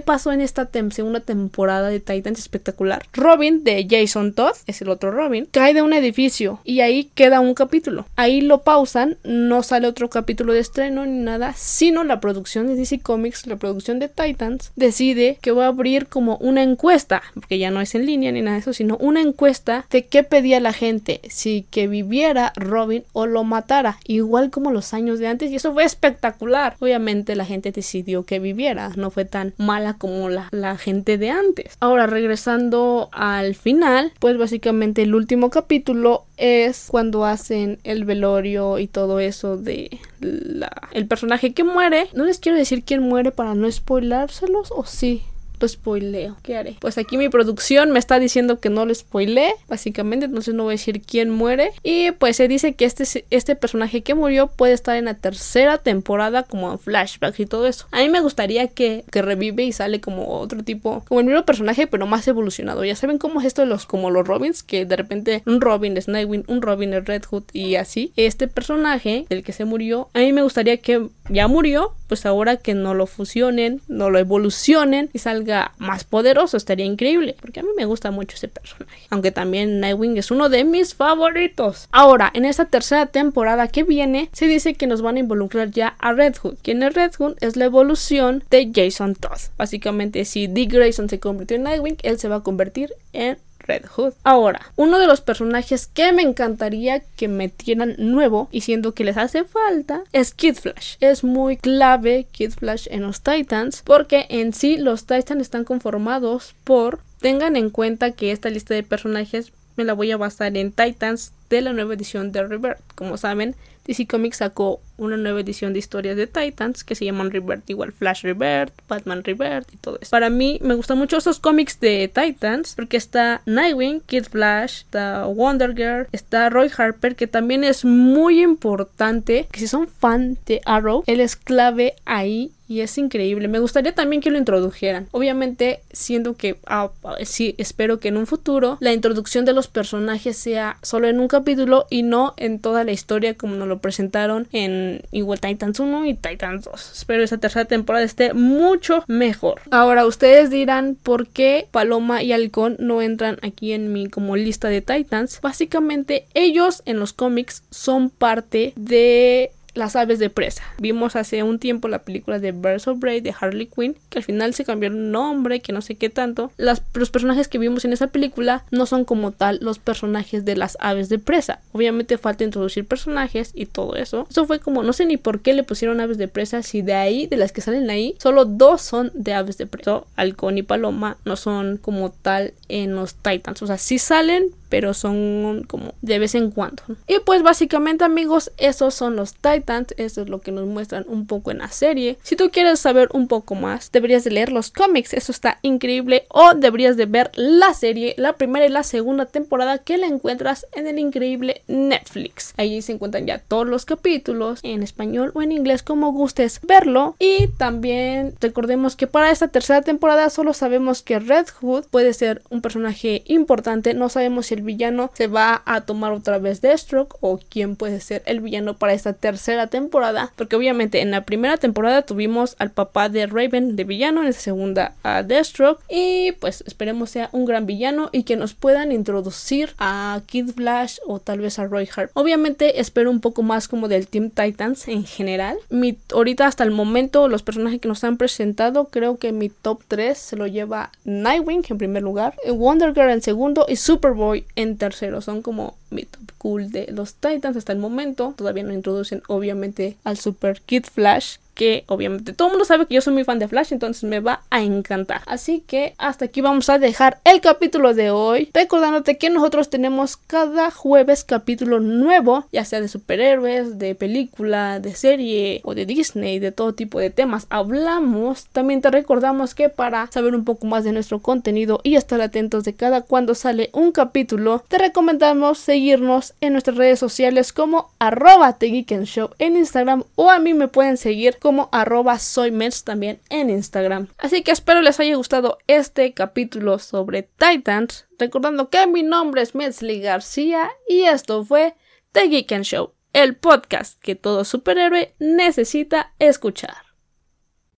pasó 0.00 0.32
en 0.32 0.40
esta 0.40 0.68
segunda 0.90 1.20
temporada 1.20 1.88
de 1.88 2.00
Titans 2.00 2.38
espectacular? 2.38 3.04
Robin 3.12 3.64
de 3.64 3.86
Jason 3.88 4.32
Todd, 4.32 4.54
es 4.66 4.82
el 4.82 4.88
otro 4.88 5.10
Robin, 5.10 5.48
cae 5.50 5.74
de 5.74 5.82
un 5.82 5.92
edificio 5.92 6.60
y 6.64 6.80
ahí 6.80 7.10
queda 7.14 7.40
un 7.40 7.54
capítulo. 7.54 8.06
Ahí 8.16 8.40
lo 8.40 8.62
pausan, 8.62 9.15
no 9.24 9.62
sale 9.62 9.86
otro 9.86 10.10
capítulo 10.10 10.52
de 10.52 10.60
estreno 10.60 11.06
ni 11.06 11.18
nada, 11.18 11.54
sino 11.56 12.04
la 12.04 12.20
producción 12.20 12.66
de 12.66 12.76
DC 12.76 13.00
Comics, 13.00 13.46
la 13.46 13.56
producción 13.56 13.98
de 13.98 14.08
Titans, 14.08 14.72
decide 14.76 15.38
que 15.40 15.52
va 15.52 15.64
a 15.64 15.68
abrir 15.68 16.06
como 16.06 16.36
una 16.38 16.62
encuesta, 16.62 17.22
porque 17.34 17.58
ya 17.58 17.70
no 17.70 17.80
es 17.80 17.94
en 17.94 18.06
línea 18.06 18.32
ni 18.32 18.42
nada 18.42 18.56
de 18.56 18.60
eso, 18.60 18.72
sino 18.72 18.96
una 18.98 19.20
encuesta 19.20 19.86
de 19.90 20.06
qué 20.06 20.22
pedía 20.22 20.60
la 20.60 20.72
gente, 20.72 21.20
si 21.28 21.66
que 21.70 21.88
viviera 21.88 22.52
Robin 22.56 23.04
o 23.12 23.26
lo 23.26 23.44
matara, 23.44 23.98
igual 24.06 24.50
como 24.50 24.70
los 24.70 24.94
años 24.94 25.18
de 25.18 25.28
antes, 25.28 25.50
y 25.50 25.56
eso 25.56 25.72
fue 25.72 25.84
espectacular. 25.84 26.76
Obviamente 26.80 27.36
la 27.36 27.44
gente 27.44 27.72
decidió 27.72 28.24
que 28.24 28.38
viviera, 28.38 28.90
no 28.96 29.10
fue 29.10 29.24
tan 29.24 29.54
mala 29.56 29.94
como 29.94 30.28
la, 30.28 30.48
la 30.50 30.76
gente 30.76 31.18
de 31.18 31.30
antes. 31.30 31.76
Ahora, 31.80 32.06
regresando 32.06 33.08
al 33.12 33.54
final, 33.54 34.12
pues 34.18 34.38
básicamente 34.38 35.02
el 35.02 35.14
último 35.14 35.50
capítulo 35.50 36.24
es 36.36 36.88
cuando 36.90 37.24
hacen 37.24 37.78
el 37.84 38.04
velorio 38.04 38.78
y 38.78 38.86
todo 38.86 39.05
eso 39.18 39.56
de 39.56 39.98
la, 40.20 40.70
el 40.92 41.06
personaje 41.06 41.52
que 41.52 41.64
muere. 41.64 42.08
No 42.14 42.24
les 42.24 42.38
quiero 42.38 42.58
decir 42.58 42.82
quién 42.84 43.02
muere 43.02 43.32
para 43.32 43.54
no 43.54 43.70
spoilárselos 43.70 44.70
o 44.70 44.84
sí 44.84 45.22
spoileo. 45.66 46.36
¿Qué 46.42 46.56
haré? 46.56 46.76
Pues 46.80 46.98
aquí 46.98 47.16
mi 47.16 47.28
producción 47.28 47.92
me 47.92 47.98
está 47.98 48.18
diciendo 48.18 48.60
que 48.60 48.70
no 48.70 48.86
lo 48.86 48.94
spoileé, 48.94 49.54
básicamente, 49.68 50.26
entonces 50.26 50.54
no 50.54 50.64
voy 50.64 50.72
a 50.72 50.78
decir 50.78 51.02
quién 51.02 51.30
muere. 51.30 51.70
Y 51.82 52.10
pues 52.12 52.36
se 52.36 52.48
dice 52.48 52.74
que 52.74 52.84
este, 52.84 53.26
este 53.30 53.56
personaje 53.56 54.02
que 54.02 54.14
murió 54.14 54.48
puede 54.48 54.72
estar 54.72 54.96
en 54.96 55.06
la 55.06 55.14
tercera 55.14 55.78
temporada 55.78 56.42
como 56.42 56.72
en 56.72 56.78
flashbacks 56.78 57.40
y 57.40 57.46
todo 57.46 57.66
eso. 57.66 57.86
A 57.92 58.00
mí 58.00 58.08
me 58.08 58.20
gustaría 58.20 58.68
que, 58.68 59.04
que 59.10 59.22
revive 59.22 59.64
y 59.64 59.72
sale 59.72 60.00
como 60.00 60.38
otro 60.38 60.62
tipo, 60.62 61.04
como 61.08 61.20
el 61.20 61.26
mismo 61.26 61.44
personaje, 61.44 61.86
pero 61.86 62.06
más 62.06 62.26
evolucionado. 62.28 62.84
Ya 62.84 62.96
saben 62.96 63.18
cómo 63.18 63.40
es 63.40 63.46
esto 63.46 63.62
de 63.62 63.68
los, 63.68 63.86
como 63.86 64.10
los 64.10 64.26
Robins, 64.26 64.62
que 64.62 64.84
de 64.84 64.96
repente 64.96 65.42
un 65.46 65.60
Robin 65.60 65.96
es 65.96 66.08
Nightwing, 66.08 66.44
un 66.48 66.62
Robin 66.62 66.94
es 66.94 67.04
Red 67.04 67.24
Hood 67.24 67.44
y 67.52 67.76
así. 67.76 68.12
Este 68.16 68.48
personaje, 68.48 69.26
del 69.28 69.42
que 69.42 69.52
se 69.52 69.64
murió, 69.64 70.08
a 70.14 70.20
mí 70.20 70.32
me 70.32 70.42
gustaría 70.42 70.76
que 70.78 71.08
ya 71.28 71.48
murió, 71.48 71.94
pues 72.08 72.26
ahora 72.26 72.56
que 72.56 72.74
no 72.74 72.94
lo 72.94 73.06
fusionen, 73.06 73.80
no 73.88 74.10
lo 74.10 74.18
evolucionen 74.18 75.10
y 75.12 75.18
salga 75.18 75.72
más 75.78 76.04
poderoso, 76.04 76.56
estaría 76.56 76.86
increíble, 76.86 77.36
porque 77.40 77.60
a 77.60 77.62
mí 77.62 77.68
me 77.76 77.84
gusta 77.84 78.10
mucho 78.10 78.36
ese 78.36 78.48
personaje, 78.48 79.02
aunque 79.10 79.32
también 79.32 79.80
Nightwing 79.80 80.16
es 80.16 80.30
uno 80.30 80.48
de 80.48 80.64
mis 80.64 80.94
favoritos. 80.94 81.88
Ahora, 81.92 82.30
en 82.34 82.44
esta 82.44 82.66
tercera 82.66 83.06
temporada 83.06 83.68
que 83.68 83.82
viene, 83.82 84.28
se 84.32 84.46
dice 84.46 84.74
que 84.74 84.86
nos 84.86 85.02
van 85.02 85.16
a 85.16 85.20
involucrar 85.20 85.70
ya 85.70 85.96
a 85.98 86.12
Red 86.12 86.36
Hood. 86.36 86.56
Quien 86.62 86.82
es 86.82 86.94
Red 86.94 87.12
Hood 87.18 87.36
es 87.40 87.56
la 87.56 87.64
evolución 87.64 88.44
de 88.50 88.70
Jason 88.74 89.14
Todd. 89.14 89.38
Básicamente, 89.56 90.24
si 90.24 90.46
Dick 90.46 90.72
Grayson 90.72 91.08
se 91.08 91.20
convirtió 91.20 91.56
en 91.56 91.64
Nightwing, 91.64 91.96
él 92.02 92.18
se 92.18 92.28
va 92.28 92.36
a 92.36 92.42
convertir 92.42 92.92
en 93.12 93.38
Red 93.66 93.86
Hood. 93.86 94.14
Ahora, 94.24 94.60
uno 94.76 94.98
de 94.98 95.06
los 95.06 95.20
personajes 95.20 95.86
que 95.86 96.12
me 96.12 96.22
encantaría 96.22 97.00
que 97.16 97.28
metieran 97.28 97.94
nuevo 97.98 98.48
y 98.50 98.62
siendo 98.62 98.94
que 98.94 99.04
les 99.04 99.16
hace 99.16 99.44
falta 99.44 100.02
es 100.12 100.32
Kid 100.34 100.54
Flash. 100.54 100.96
Es 101.00 101.24
muy 101.24 101.56
clave 101.56 102.26
Kid 102.30 102.52
Flash 102.52 102.86
en 102.90 103.02
los 103.02 103.20
Titans 103.20 103.82
porque 103.84 104.26
en 104.28 104.52
sí 104.52 104.76
los 104.76 105.06
Titans 105.06 105.42
están 105.42 105.64
conformados 105.64 106.54
por 106.64 107.00
tengan 107.20 107.56
en 107.56 107.70
cuenta 107.70 108.12
que 108.12 108.32
esta 108.32 108.50
lista 108.50 108.74
de 108.74 108.82
personajes 108.82 109.52
me 109.76 109.84
la 109.84 109.92
voy 109.92 110.10
a 110.10 110.16
basar 110.16 110.56
en 110.56 110.72
Titans 110.72 111.32
de 111.50 111.60
la 111.60 111.72
nueva 111.72 111.94
edición 111.94 112.32
de 112.32 112.46
Rebirth. 112.46 112.80
Como 112.94 113.16
saben, 113.16 113.54
DC 113.86 114.06
Comics 114.06 114.38
sacó 114.38 114.80
una 114.98 115.16
nueva 115.16 115.40
edición 115.40 115.72
de 115.72 115.78
historias 115.78 116.16
de 116.16 116.26
Titans 116.26 116.84
que 116.84 116.94
se 116.94 117.04
llaman 117.04 117.30
Rebirth, 117.30 117.68
igual 117.68 117.92
Flash 117.92 118.22
Rebirth, 118.22 118.72
Batman 118.88 119.22
Rebirth 119.24 119.72
y 119.72 119.76
todo 119.76 119.98
eso. 120.00 120.10
Para 120.10 120.30
mí 120.30 120.58
me 120.62 120.74
gustan 120.74 120.98
mucho 120.98 121.18
esos 121.18 121.38
cómics 121.38 121.78
de 121.80 122.10
Titans 122.12 122.74
porque 122.74 122.96
está 122.96 123.42
Nightwing, 123.46 124.00
Kid 124.00 124.24
Flash, 124.24 124.82
está 124.82 125.26
Wonder 125.26 125.74
Girl, 125.74 126.08
está 126.12 126.50
Roy 126.50 126.70
Harper 126.76 127.16
que 127.16 127.26
también 127.26 127.64
es 127.64 127.84
muy 127.84 128.42
importante 128.42 129.48
que 129.50 129.60
si 129.60 129.68
son 129.68 129.88
fan 129.88 130.38
de 130.46 130.60
Arrow, 130.64 131.04
él 131.06 131.20
es 131.20 131.36
clave 131.36 131.94
ahí 132.04 132.52
y 132.68 132.80
es 132.80 132.98
increíble. 132.98 133.48
Me 133.48 133.58
gustaría 133.58 133.94
también 133.94 134.20
que 134.20 134.30
lo 134.30 134.38
introdujeran. 134.38 135.08
Obviamente, 135.12 135.80
siendo 135.92 136.34
que 136.34 136.58
ah, 136.66 136.90
sí, 137.24 137.54
espero 137.58 138.00
que 138.00 138.08
en 138.08 138.16
un 138.16 138.26
futuro 138.26 138.76
la 138.80 138.92
introducción 138.92 139.44
de 139.44 139.52
los 139.52 139.68
personajes 139.68 140.36
sea 140.36 140.78
solo 140.82 141.08
en 141.08 141.20
un 141.20 141.28
capítulo 141.28 141.86
y 141.90 142.02
no 142.02 142.34
en 142.36 142.58
toda 142.60 142.84
la 142.84 142.92
historia 142.92 143.36
como 143.36 143.54
nos 143.54 143.68
lo 143.68 143.75
presentaron 143.78 144.48
en 144.52 145.02
igual 145.12 145.40
Titans 145.40 145.80
1 145.80 146.06
y 146.06 146.14
Titans 146.14 146.64
2. 146.64 146.92
Espero 146.92 147.22
esa 147.22 147.38
tercera 147.38 147.64
temporada 147.64 148.04
esté 148.04 148.34
mucho 148.34 149.04
mejor. 149.06 149.60
Ahora, 149.70 150.06
ustedes 150.06 150.50
dirán 150.50 150.96
por 151.02 151.28
qué 151.28 151.68
Paloma 151.70 152.22
y 152.22 152.32
Halcón 152.32 152.76
no 152.78 153.02
entran 153.02 153.38
aquí 153.42 153.72
en 153.72 153.92
mi 153.92 154.08
como 154.08 154.36
lista 154.36 154.68
de 154.68 154.82
Titans. 154.82 155.40
Básicamente, 155.40 156.26
ellos 156.34 156.82
en 156.86 156.98
los 156.98 157.12
cómics 157.12 157.62
son 157.70 158.10
parte 158.10 158.72
de 158.76 159.52
las 159.76 159.96
aves 159.96 160.18
de 160.18 160.30
presa. 160.30 160.62
Vimos 160.78 161.16
hace 161.16 161.42
un 161.42 161.58
tiempo 161.58 161.88
la 161.88 162.00
película 162.00 162.38
de 162.38 162.52
Birds 162.52 162.88
of 162.88 162.98
Prey 162.98 163.20
de 163.20 163.34
Harley 163.38 163.66
Quinn, 163.66 163.96
que 164.10 164.18
al 164.18 164.24
final 164.24 164.54
se 164.54 164.64
cambió 164.64 164.88
el 164.88 165.10
nombre, 165.10 165.60
que 165.60 165.72
no 165.72 165.82
sé 165.82 165.94
qué 165.94 166.10
tanto. 166.10 166.50
los 166.56 167.10
personajes 167.10 167.48
que 167.48 167.58
vimos 167.58 167.84
en 167.84 167.92
esa 167.92 168.08
película 168.08 168.64
no 168.70 168.86
son 168.86 169.04
como 169.04 169.32
tal 169.32 169.58
los 169.62 169.78
personajes 169.78 170.44
de 170.44 170.56
las 170.56 170.76
aves 170.80 171.08
de 171.08 171.18
presa. 171.18 171.60
Obviamente 171.72 172.18
falta 172.18 172.44
introducir 172.44 172.86
personajes 172.86 173.52
y 173.54 173.66
todo 173.66 173.96
eso. 173.96 174.26
Eso 174.30 174.46
fue 174.46 174.60
como, 174.60 174.82
no 174.82 174.92
sé 174.92 175.06
ni 175.06 175.16
por 175.16 175.40
qué 175.40 175.52
le 175.52 175.62
pusieron 175.62 176.00
aves 176.00 176.18
de 176.18 176.28
presa, 176.28 176.62
si 176.62 176.82
de 176.82 176.94
ahí, 176.94 177.26
de 177.26 177.36
las 177.36 177.52
que 177.52 177.60
salen 177.60 177.90
ahí, 177.90 178.16
solo 178.18 178.44
dos 178.44 178.82
son 178.82 179.10
de 179.14 179.34
aves 179.34 179.58
de 179.58 179.66
presa. 179.66 180.02
Halcón 180.16 180.58
y 180.58 180.62
Paloma 180.62 181.18
no 181.24 181.36
son 181.36 181.76
como 181.76 182.10
tal 182.10 182.54
en 182.68 182.94
los 182.94 183.14
Titans. 183.14 183.62
O 183.62 183.66
sea, 183.66 183.78
sí 183.78 183.98
salen, 183.98 184.50
pero 184.68 184.94
son 184.94 185.64
como 185.64 185.94
de 186.02 186.18
vez 186.18 186.34
en 186.34 186.50
cuando. 186.50 186.82
Y 187.06 187.20
pues 187.20 187.42
básicamente 187.42 188.04
amigos, 188.04 188.52
esos 188.56 188.94
son 188.94 189.16
los 189.16 189.34
Titans, 189.34 189.65
eso 189.96 190.22
es 190.22 190.28
lo 190.28 190.40
que 190.40 190.52
nos 190.52 190.66
muestran 190.66 191.04
un 191.08 191.26
poco 191.26 191.50
en 191.50 191.58
la 191.58 191.68
serie. 191.68 192.18
Si 192.22 192.36
tú 192.36 192.50
quieres 192.50 192.78
saber 192.78 193.08
un 193.12 193.26
poco 193.26 193.54
más, 193.54 193.90
deberías 193.90 194.22
de 194.22 194.30
leer 194.30 194.52
los 194.52 194.70
cómics, 194.70 195.12
eso 195.12 195.32
está 195.32 195.58
increíble, 195.62 196.24
o 196.28 196.54
deberías 196.54 196.96
de 196.96 197.06
ver 197.06 197.30
la 197.34 197.74
serie, 197.74 198.14
la 198.16 198.34
primera 198.34 198.66
y 198.66 198.68
la 198.68 198.84
segunda 198.84 199.26
temporada 199.26 199.78
que 199.78 199.98
la 199.98 200.06
encuentras 200.06 200.66
en 200.72 200.86
el 200.86 200.98
increíble 200.98 201.62
Netflix. 201.66 202.54
Allí 202.56 202.80
se 202.80 202.92
encuentran 202.92 203.26
ya 203.26 203.38
todos 203.38 203.66
los 203.66 203.84
capítulos 203.84 204.60
en 204.62 204.82
español 204.82 205.32
o 205.34 205.42
en 205.42 205.52
inglés 205.52 205.82
como 205.82 206.12
gustes 206.12 206.60
verlo. 206.62 207.16
Y 207.18 207.48
también 207.58 208.34
recordemos 208.40 208.94
que 208.94 209.06
para 209.06 209.30
esta 209.30 209.48
tercera 209.48 209.82
temporada 209.82 210.30
solo 210.30 210.52
sabemos 210.52 211.02
que 211.02 211.18
Red 211.18 211.46
Hood 211.60 211.86
puede 211.90 212.14
ser 212.14 212.42
un 212.50 212.62
personaje 212.62 213.22
importante, 213.26 213.94
no 213.94 214.08
sabemos 214.08 214.46
si 214.46 214.54
el 214.54 214.62
villano 214.62 215.10
se 215.14 215.26
va 215.26 215.62
a 215.64 215.80
tomar 215.82 216.12
otra 216.12 216.38
vez 216.38 216.60
Deathstroke 216.60 217.16
o 217.20 217.38
quién 217.48 217.76
puede 217.76 218.00
ser 218.00 218.22
el 218.26 218.40
villano 218.40 218.76
para 218.76 218.92
esta 218.92 219.12
tercera 219.12 219.55
temporada. 219.66 220.32
Porque 220.36 220.56
obviamente 220.56 221.00
en 221.00 221.10
la 221.10 221.24
primera 221.24 221.56
temporada 221.56 222.02
tuvimos 222.02 222.56
al 222.58 222.70
papá 222.70 223.08
de 223.08 223.26
Raven 223.26 223.76
de 223.76 223.84
villano, 223.84 224.20
en 224.20 224.26
la 224.26 224.32
segunda 224.32 224.94
a 225.02 225.22
Deathstroke. 225.22 225.82
Y 225.88 226.32
pues 226.32 226.62
esperemos 226.66 227.10
sea 227.10 227.30
un 227.32 227.46
gran 227.46 227.66
villano 227.66 228.10
y 228.12 228.24
que 228.24 228.36
nos 228.36 228.54
puedan 228.54 228.92
introducir 228.92 229.74
a 229.78 230.20
Kid 230.26 230.50
Flash 230.50 230.98
o 231.06 231.18
tal 231.20 231.40
vez 231.40 231.58
a 231.58 231.66
Roy 231.66 231.88
Hart. 231.94 232.10
Obviamente 232.14 232.80
espero 232.80 233.10
un 233.10 233.20
poco 233.20 233.42
más 233.42 233.68
como 233.68 233.88
del 233.88 234.08
Team 234.08 234.30
Titans 234.30 234.88
en 234.88 235.04
general. 235.04 235.56
Mi, 235.70 235.96
ahorita 236.12 236.46
hasta 236.46 236.64
el 236.64 236.70
momento 236.70 237.28
los 237.28 237.42
personajes 237.42 237.80
que 237.80 237.88
nos 237.88 238.04
han 238.04 238.16
presentado 238.16 238.86
creo 238.86 239.16
que 239.16 239.32
mi 239.32 239.48
top 239.48 239.82
3 239.88 240.16
se 240.16 240.36
lo 240.36 240.46
lleva 240.46 240.90
Nightwing 241.04 241.64
en 241.68 241.78
primer 241.78 242.02
lugar, 242.02 242.34
Wonder 242.48 242.92
Girl 242.94 243.10
en 243.10 243.22
segundo 243.22 243.66
y 243.68 243.76
Superboy 243.76 244.44
en 244.56 244.76
tercero. 244.76 245.20
Son 245.20 245.42
como 245.42 245.76
mi 245.90 246.04
top 246.04 246.32
cool 246.38 246.70
de 246.70 246.86
los 246.92 247.14
Titans 247.14 247.56
hasta 247.56 247.72
el 247.72 247.78
momento. 247.78 248.34
Todavía 248.36 248.62
no 248.62 248.72
introducen 248.72 249.22
obviamente 249.28 249.96
al 250.04 250.16
Super 250.16 250.60
Kid 250.60 250.84
Flash 250.84 251.36
que 251.56 251.84
obviamente 251.88 252.34
todo 252.34 252.48
el 252.48 252.52
mundo 252.52 252.64
sabe 252.66 252.86
que 252.86 252.94
yo 252.94 253.00
soy 253.00 253.14
muy 253.14 253.24
fan 253.24 253.38
de 253.38 253.48
Flash, 253.48 253.72
entonces 253.72 254.04
me 254.04 254.20
va 254.20 254.42
a 254.50 254.62
encantar. 254.62 255.22
Así 255.26 255.64
que 255.66 255.94
hasta 255.98 256.26
aquí 256.26 256.42
vamos 256.42 256.68
a 256.68 256.78
dejar 256.78 257.18
el 257.24 257.40
capítulo 257.40 257.94
de 257.94 258.10
hoy, 258.10 258.50
recordándote 258.52 259.16
que 259.16 259.30
nosotros 259.30 259.70
tenemos 259.70 260.18
cada 260.18 260.70
jueves 260.70 261.24
capítulo 261.24 261.80
nuevo, 261.80 262.44
ya 262.52 262.64
sea 262.64 262.80
de 262.80 262.88
superhéroes, 262.88 263.78
de 263.78 263.94
película, 263.94 264.78
de 264.80 264.94
serie 264.94 265.62
o 265.64 265.74
de 265.74 265.86
Disney, 265.86 266.38
de 266.38 266.52
todo 266.52 266.74
tipo 266.74 267.00
de 267.00 267.10
temas 267.10 267.46
hablamos. 267.48 268.46
También 268.52 268.82
te 268.82 268.90
recordamos 268.90 269.54
que 269.54 269.70
para 269.70 270.06
saber 270.08 270.34
un 270.34 270.44
poco 270.44 270.66
más 270.66 270.84
de 270.84 270.92
nuestro 270.92 271.20
contenido 271.20 271.80
y 271.82 271.96
estar 271.96 272.20
atentos 272.20 272.64
de 272.64 272.74
cada 272.74 273.00
cuando 273.00 273.34
sale 273.34 273.70
un 273.72 273.92
capítulo, 273.92 274.62
te 274.68 274.76
recomendamos 274.76 275.58
seguirnos 275.58 276.34
en 276.42 276.52
nuestras 276.52 276.76
redes 276.76 276.98
sociales 276.98 277.54
como 277.54 277.90
arroba 277.98 278.56
Show 278.60 279.30
en 279.38 279.56
Instagram 279.56 280.04
o 280.14 280.30
a 280.30 280.38
mí 280.38 280.52
me 280.52 280.68
pueden 280.68 280.96
seguir 280.96 281.38
como 281.46 281.68
arroba 281.70 282.18
soymens 282.18 282.82
también 282.82 283.20
en 283.30 283.50
Instagram. 283.50 284.08
Así 284.18 284.42
que 284.42 284.50
espero 284.50 284.82
les 284.82 284.98
haya 284.98 285.14
gustado 285.14 285.58
este 285.68 286.12
capítulo 286.12 286.80
sobre 286.80 287.22
Titans, 287.22 288.08
recordando 288.18 288.68
que 288.68 288.84
mi 288.88 289.04
nombre 289.04 289.42
es 289.42 289.54
Metzli 289.54 290.00
García 290.00 290.68
y 290.88 291.02
esto 291.02 291.44
fue 291.44 291.76
The 292.10 292.26
Geek 292.26 292.62
Show, 292.62 292.94
el 293.12 293.36
podcast 293.36 294.02
que 294.02 294.16
todo 294.16 294.44
superhéroe 294.44 295.14
necesita 295.20 296.14
escuchar. 296.18 296.85